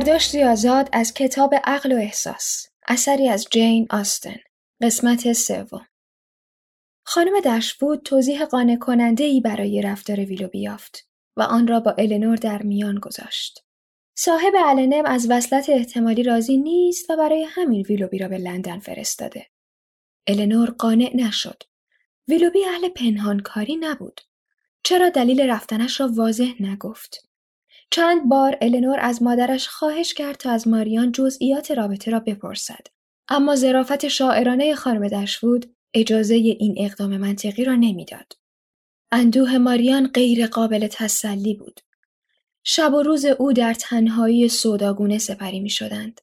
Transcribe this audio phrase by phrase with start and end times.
[0.00, 4.36] برداشتی آزاد از کتاب عقل و احساس اثری از جین آستن
[4.82, 5.86] قسمت سوم
[7.02, 12.36] خانم دشفود توضیح قانع کننده ای برای رفتار ویلو بیافت و آن را با النور
[12.36, 13.64] در میان گذاشت.
[14.14, 19.46] صاحب النم از وصلت احتمالی راضی نیست و برای همین ویلوبی را به لندن فرستاده.
[20.26, 21.62] النور قانع نشد.
[22.28, 24.20] ویلوبی اهل پنهانکاری نبود.
[24.82, 27.29] چرا دلیل رفتنش را واضح نگفت؟
[27.90, 32.86] چند بار النور از مادرش خواهش کرد تا از ماریان جزئیات رابطه را بپرسد.
[33.28, 38.32] اما ظرافت شاعرانه خانم دشوود اجازه این اقدام منطقی را نمی‌داد.
[39.12, 41.80] اندوه ماریان غیر قابل تسلی بود.
[42.64, 46.20] شب و روز او در تنهایی سوداگونه سپری می شدند.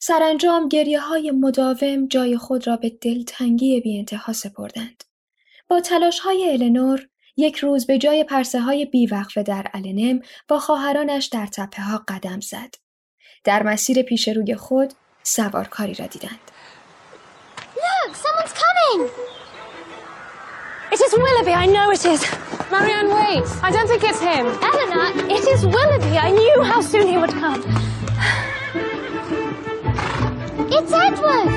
[0.00, 5.04] سرانجام گریه های مداوم جای خود را به دلتنگی بی انتها سپردند.
[5.68, 11.26] با تلاش های النور یک روز به جای پرسه های بیوقفه در النم با خواهرانش
[11.26, 12.74] در تپه ها قدم زد.
[13.44, 16.50] در مسیر پیش روی خود سوارکاری را دیدند.
[17.76, 19.10] Look, someone's coming!
[20.92, 22.20] It is Willoughby, I know it is.
[22.70, 23.44] Marianne, wait.
[23.66, 24.44] I don't think it's him.
[24.70, 26.14] Eleanor, it is Willoughby.
[26.28, 27.60] I knew how soon he would come.
[30.76, 31.48] It's Edward!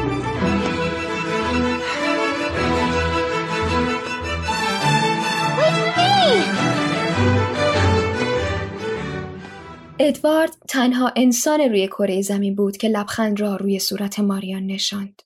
[10.00, 15.22] ادوارد تنها انسان روی کره زمین بود که لبخند را روی صورت ماریان نشاند.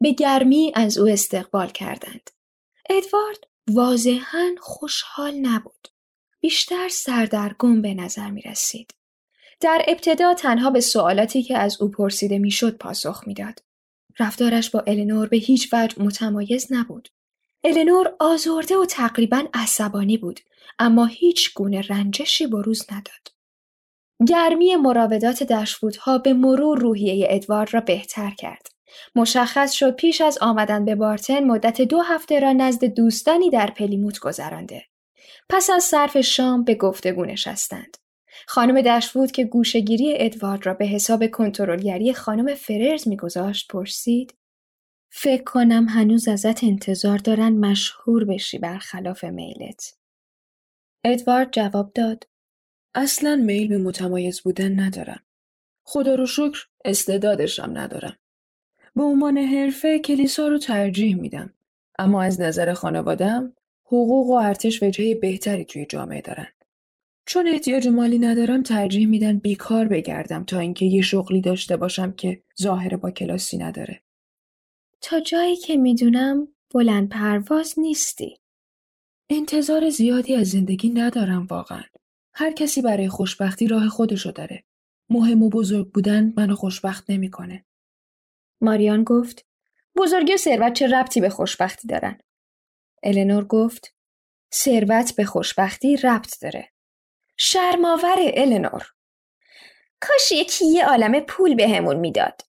[0.00, 2.30] به گرمی از او استقبال کردند.
[2.90, 3.38] ادوارد
[3.70, 5.88] واضحا خوشحال نبود.
[6.40, 8.94] بیشتر سردرگم به نظر می رسید.
[9.60, 13.62] در ابتدا تنها به سوالاتی که از او پرسیده می‌شد پاسخ می‌داد.
[14.18, 17.08] رفتارش با النور به هیچ وجه متمایز نبود.
[17.64, 20.40] النور آزرده و تقریبا عصبانی بود
[20.78, 23.35] اما هیچ گونه رنجشی بروز نداد.
[24.28, 28.66] گرمی مراودات دشفودها به مرور روحیه ادوارد را بهتر کرد.
[29.14, 34.18] مشخص شد پیش از آمدن به بارتن مدت دو هفته را نزد دوستانی در پلیموت
[34.18, 34.84] گذرانده.
[35.48, 37.96] پس از صرف شام به گفتگو نشستند.
[38.46, 44.34] خانم دشفود که گوشگیری ادوارد را به حساب کنترلگری خانم فررز میگذاشت پرسید
[45.10, 49.94] فکر کنم هنوز ازت انتظار دارن مشهور بشی برخلاف میلت.
[51.04, 52.24] ادوارد جواب داد
[52.96, 55.22] اصلا میل به متمایز بودن ندارم.
[55.84, 58.16] خدا رو شکر استعدادشم ندارم.
[58.96, 61.54] به عنوان حرفه کلیسا رو ترجیح میدم.
[61.98, 63.52] اما از نظر خانوادم
[63.84, 66.46] حقوق و ارتش وجهه بهتری توی جامعه دارن.
[67.26, 72.42] چون احتیاج مالی ندارم ترجیح میدن بیکار بگردم تا اینکه یه شغلی داشته باشم که
[72.62, 74.02] ظاهر با کلاسی نداره.
[75.00, 78.38] تا جایی که می‌دونم بلند پرواز نیستی.
[79.30, 81.82] انتظار زیادی از زندگی ندارم واقعا.
[82.38, 84.64] هر کسی برای خوشبختی راه خودشو داره.
[85.10, 87.64] مهم و بزرگ بودن منو خوشبخت نمی‌کنه.
[88.60, 89.46] ماریان گفت
[89.96, 92.18] بزرگی و ثروت چه ربطی به خوشبختی دارن؟
[93.02, 93.94] النور گفت
[94.54, 96.72] ثروت به خوشبختی ربط داره.
[97.36, 98.86] شرماور النور.
[100.00, 102.40] کاش یکی یه عالم پول بهمون به می‌داد.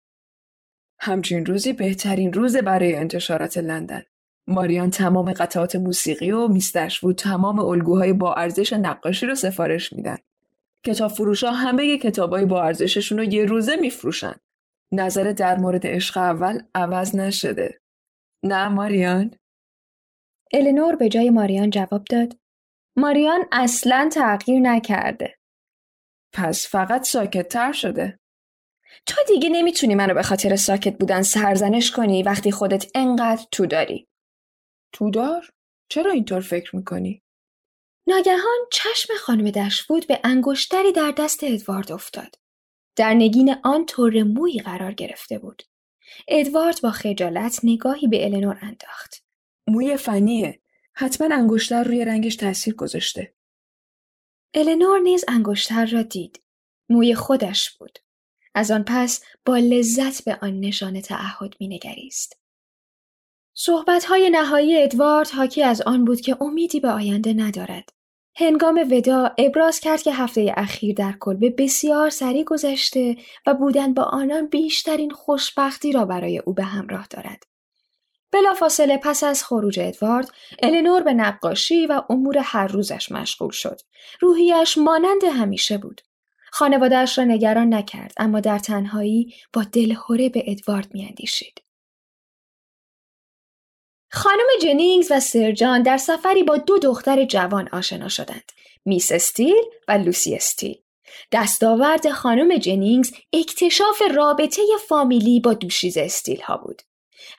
[0.99, 4.03] همچین روزی بهترین روز برای انتشارات لندن.
[4.47, 10.17] ماریان تمام قطعات موسیقی و میستش بود تمام الگوهای با ارزش نقاشی رو سفارش میدن.
[10.85, 14.35] کتاب فروشا همه کتابای با ارزششون رو یه روزه میفروشن.
[14.91, 17.81] نظر در مورد عشق اول عوض نشده.
[18.43, 19.35] نه ماریان؟
[20.53, 22.37] الینور به جای ماریان جواب داد.
[22.95, 25.37] ماریان اصلا تغییر نکرده.
[26.33, 28.19] پس فقط ساکت تر شده.
[29.05, 34.07] تو دیگه نمی‌تونی منو به خاطر ساکت بودن سرزنش کنی وقتی خودت انقدر تو داری.
[34.97, 35.51] تو دار؟
[35.89, 37.23] چرا اینطور فکر می‌کنی؟
[38.07, 42.35] ناگهان چشم خانم دشوود به انگشتری در دست ادوارد افتاد.
[42.95, 45.63] در نگین آن طور موی قرار گرفته بود.
[46.27, 49.23] ادوارد با خجالت نگاهی به النور انداخت.
[49.67, 50.61] موی فنیه.
[50.93, 53.33] حتما انگشتر روی رنگش تاثیر گذاشته.
[54.53, 56.43] النور نیز انگشتر را دید.
[56.89, 57.99] موی خودش بود.
[58.55, 62.46] از آن پس با لذت به آن نشان تعهد مینگریست.
[63.59, 67.89] صحبتهای نهایی ادوارد حاکی از آن بود که امیدی به آینده ندارد.
[68.35, 73.15] هنگام ودا ابراز کرد که هفته اخیر در کلبه بسیار سریع گذشته
[73.47, 77.43] و بودن با آنان بیشترین خوشبختی را برای او به همراه دارد.
[78.31, 80.29] بلافاصله پس از خروج ادوارد،
[80.63, 83.81] الینور به نقاشی و امور هر روزش مشغول شد.
[84.19, 86.01] روحیش مانند همیشه بود.
[86.51, 91.66] خانوادهش را نگران نکرد اما در تنهایی با دلهوره به ادوارد میاندیشید.
[94.17, 98.51] خانم جنینگز و سرجان در سفری با دو دختر جوان آشنا شدند.
[98.85, 100.75] میس استیل و لوسی استیل.
[101.31, 106.81] دستاورد خانم جنینگز اکتشاف رابطه فامیلی با دوشیز استیل ها بود.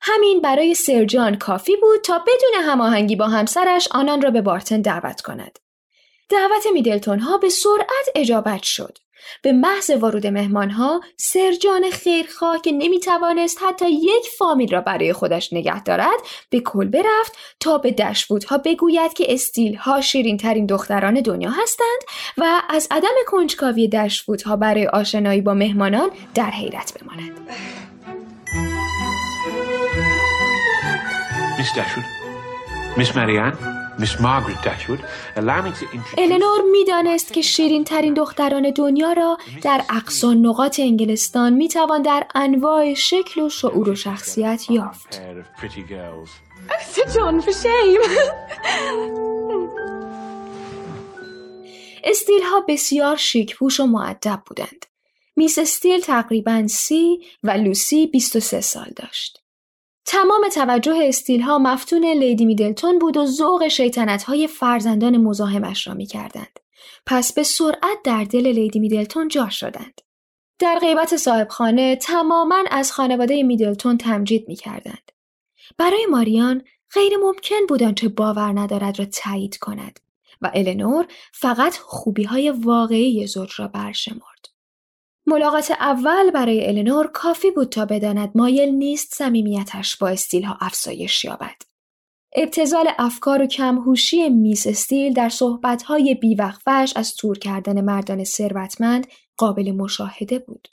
[0.00, 5.20] همین برای سرجان کافی بود تا بدون هماهنگی با همسرش آنان را به بارتن دعوت
[5.20, 5.58] کند.
[6.28, 8.98] دعوت میدلتون ها به سرعت اجابت شد.
[9.42, 15.82] به محض ورود مهمانها سرجان خیرخواه که نمی‌توانست حتی یک فامیل را برای خودش نگه
[15.82, 16.18] دارد
[16.50, 22.02] به کلبه رفت تا به دشبودها بگوید که استیل ها شیرین ترین دختران دنیا هستند
[22.36, 27.32] و از عدم کنجکاوی دشبودها برای آشنایی با مهمانان در حیرت بماند.
[31.58, 32.06] Miss Dashwood,
[32.96, 35.00] Miss Marianne, Miss Margaret Dashwood,
[35.36, 36.18] allow me to introduce...
[36.18, 42.94] النور می‌دانست که شیرین ترین دختران دنیا را در اقصا نقاط انگلستان می‌توان در انواع
[42.94, 45.20] شکل و شعور و شخصیت یافت.
[47.52, 48.02] shame.
[52.10, 54.86] استیل ها بسیار شیک پوش و معدب بودند.
[55.36, 59.42] میس استیل تقریبا سی و لوسی 23 سال داشت.
[60.10, 65.94] تمام توجه استیل ها مفتون لیدی میدلتون بود و ذوق شیطنت های فرزندان مزاحمش را
[65.94, 66.60] می کردند.
[67.06, 70.00] پس به سرعت در دل لیدی میدلتون جا شدند.
[70.58, 75.12] در غیبت صاحبخانه تماما از خانواده میدلتون تمجید می کردند.
[75.78, 76.64] برای ماریان
[76.94, 80.00] غیر ممکن بود آنچه باور ندارد را تایید کند
[80.40, 84.37] و النور فقط خوبی های واقعی زوج را برشمرد.
[85.28, 91.62] ملاقات اول برای النور کافی بود تا بداند مایل نیست صمیمیتش با استیلها افزایش یابد.
[92.36, 99.70] ابتزال افکار و کمهوشی میس استیل در صحبتهای بیوقفش از تور کردن مردان ثروتمند قابل
[99.70, 100.68] مشاهده بود.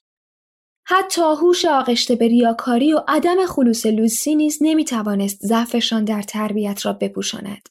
[0.87, 6.93] حتی هوش آغشته به ریاکاری و عدم خلوص لوسی نیز نمی‌توانست ضعفشان در تربیت را
[6.93, 7.69] بپوشاند.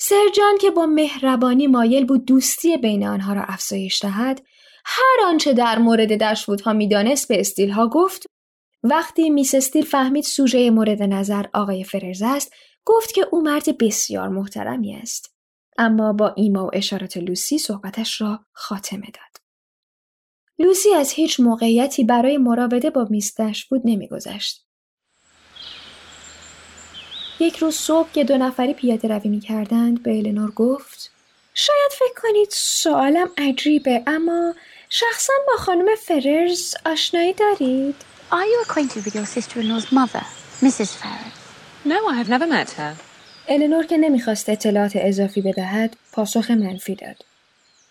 [0.00, 4.42] سرجان که با مهربانی مایل بود دوستی بین آنها را افزایش دهد،
[4.88, 8.26] هر آنچه در مورد دشوودها می‌دانست به استیلها گفت
[8.82, 12.52] وقتی میس استیل فهمید سوژه مورد نظر آقای فررز است
[12.84, 15.34] گفت که او مرد بسیار محترمی است.
[15.78, 19.42] اما با ایما و اشارات لوسی صحبتش را خاتمه داد.
[20.58, 24.66] لوسی از هیچ موقعیتی برای مراوده با میس دشوود نمیگذشت.
[27.40, 31.12] یک روز صبح که دو نفری پیاده روی می کردند به النور گفت
[31.54, 34.54] شاید فکر کنید سوالم عجیبه اما
[34.88, 37.94] شخصا با خانم فررز آشنایی دارید؟
[38.30, 40.24] Are you acquainted with your sister-in-law's mother,
[40.62, 40.90] Mrs.
[41.00, 41.32] Farron?
[41.84, 42.94] No, I have never met her.
[43.48, 47.24] النور که نمی‌خواست اطلاعات اضافی بدهد پاسخ منفی داد.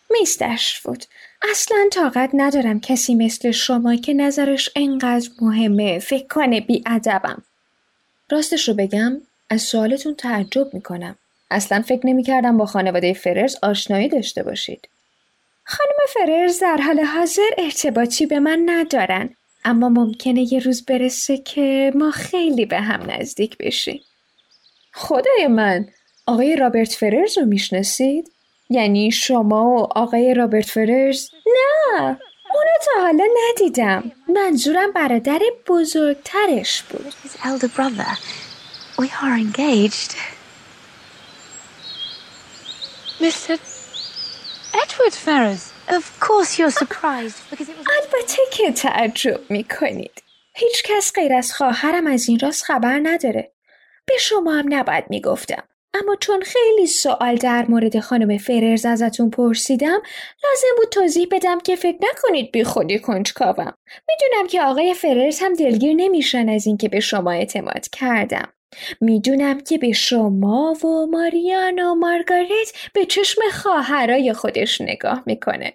[0.10, 1.04] میس دشفود
[1.52, 7.44] اصلا طاقت ندارم کسی مثل شما که نظرش انقدر مهمه فکر کنه بیادبم.
[8.32, 11.16] راستش رو بگم از سوالتون تعجب می‌کنم.
[11.52, 14.88] اصلا فکر نمی‌کردم با خانواده فررز آشنایی داشته باشید.
[15.66, 21.92] خانم فررز در حال حاضر ارتباطی به من ندارن اما ممکنه یه روز برسه که
[21.96, 24.02] ما خیلی به هم نزدیک بشیم.
[24.94, 25.88] خدای من
[26.26, 28.32] آقای رابرت فررز رو می‌شناسید؟
[28.70, 32.18] یعنی شما و آقای رابرت فررز؟ نه
[32.54, 38.18] اونو تا حالا ندیدم منظورم برادر بزرگترش بود His elder brother.
[39.00, 40.12] We are engaged.
[43.20, 43.75] Mr.
[45.06, 45.64] Edward Ferrars.
[46.00, 47.88] Of course you're surprised because it was...
[47.98, 50.24] البته که تعجب می‌کنید
[50.56, 53.52] هیچ کس غیر از خواهرم از این راست خبر نداره.
[54.06, 55.64] به شما هم نباید می‌گفتم.
[55.94, 60.02] اما چون خیلی سوال در مورد خانم فررز ازتون پرسیدم
[60.44, 63.74] لازم بود توضیح بدم که فکر نکنید بی خودی کنجکاوم.
[64.10, 68.54] می‌دونم که آقای فررز هم دلگیر نمیشن از اینکه به شما اعتماد کردم.
[69.02, 75.74] می‌دونم که به شما و ماریان و مارگارت به چشم خواهرای خودش نگاه می‌کنه.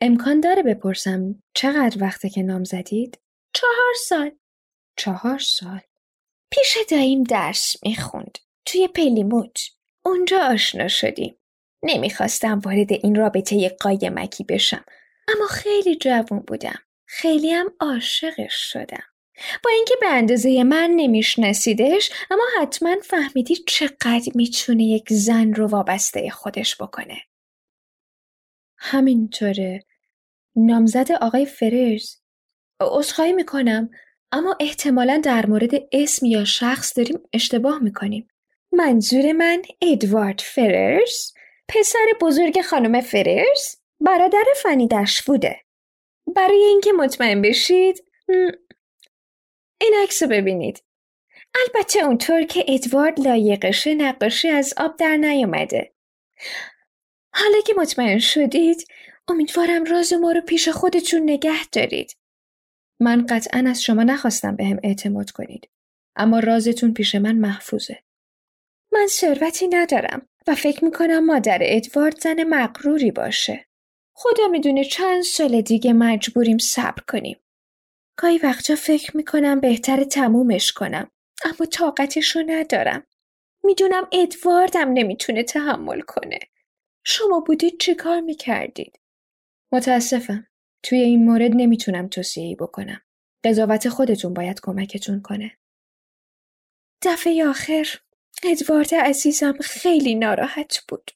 [0.00, 3.18] امکان داره بپرسم چقدر وقته که نام زدید؟
[3.52, 4.30] چهار سال.
[4.96, 5.80] چهار سال.
[6.50, 8.38] پیش داییم درس می‌خوند.
[8.66, 9.60] توی پلیموت.
[10.04, 11.36] اونجا آشنا شدیم.
[11.82, 14.84] نمی‌خواستم وارد این رابطه قایمکی بشم.
[15.28, 16.78] اما خیلی جوون بودم.
[17.06, 19.11] خیلی هم عاشقش شدم.
[19.64, 26.30] با اینکه به اندازه من نمیشناسیدش اما حتما فهمیدی چقدر می‌تونه یک زن رو وابسته
[26.30, 27.18] خودش بکنه.
[28.78, 29.84] همینطوره.
[30.56, 32.16] نامزد آقای فررز.
[32.80, 33.90] عذرخواهی می‌کنم
[34.32, 38.28] اما احتمالا در مورد اسم یا شخص داریم اشتباه می‌کنیم.
[38.72, 41.32] منظور من ادوارد فررز
[41.68, 45.60] پسر بزرگ خانم فررز برادر فنی دشووده.
[46.36, 48.04] برای اینکه مطمئن بشید
[49.82, 50.82] این عکس رو ببینید.
[51.54, 55.92] البته اونطور که ادوارد لایقشه نقاشی از آب در نیومده.
[57.34, 58.86] حالا که مطمئن شدید
[59.28, 62.16] امیدوارم راز ما رو پیش خودتون نگه دارید.
[63.00, 65.68] من قطعا از شما نخواستم به هم اعتماد کنید.
[66.16, 67.98] اما رازتون پیش من محفوظه.
[68.92, 73.66] من ثروتی ندارم و فکر می‌کنم مادر ادوارد زن مقروری باشه.
[74.14, 77.38] خدا می‌دونه چند سال دیگه مجبوریم صبر کنیم.
[78.16, 81.10] گاهی وقتا فکر می‌کنم بهتر تمومش کنم
[81.44, 83.06] اما طاقتشو ندارم.
[83.64, 86.38] می‌دونم ادواردم نمی‌تونه تحمل کنه.
[87.04, 89.00] شما بودید چی کار می‌کردید؟
[89.72, 90.46] متاسفم.
[90.82, 93.00] توی این مورد نمی‌تونم توصیه‌ای بکنم.
[93.44, 95.58] قضاوت خودتون باید کمکتون کنه.
[97.02, 97.88] دفعه آخر
[98.44, 101.10] ادوارد عزیزم خیلی ناراحت بود.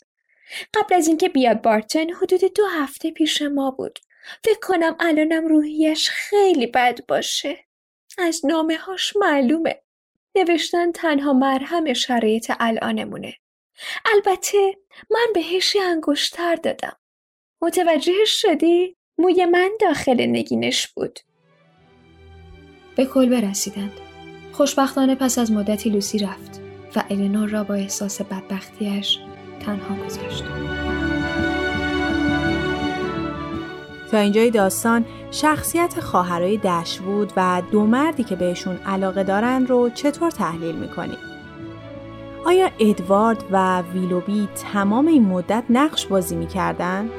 [0.75, 3.99] قبل از اینکه بیاد بارتن حدود دو هفته پیش ما بود.
[4.45, 7.66] فکر کنم الانم روحیش خیلی بد باشه.
[8.18, 9.83] از نامه هاش معلومه.
[10.37, 13.35] نوشتن تنها مرهم شرایط الانمونه.
[14.04, 14.78] البته
[15.11, 16.97] من بهش انگشتر دادم.
[17.62, 21.18] متوجهش شدی؟ موی من داخل نگینش بود.
[22.97, 23.92] به کل برسیدند.
[24.52, 26.61] خوشبختانه پس از مدتی لوسی رفت
[26.97, 29.18] و الینور را با احساس بدبختیش
[29.66, 30.45] تنها گذاشت.
[34.16, 40.30] تا اینجای داستان شخصیت خواهرای دشوود و دو مردی که بهشون علاقه دارن رو چطور
[40.30, 41.18] تحلیل می‌کنیم؟
[42.46, 47.11] آیا ادوارد و ویلوبی تمام این مدت نقش بازی می‌کردن؟